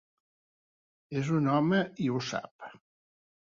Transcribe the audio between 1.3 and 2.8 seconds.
un home, i ho sap.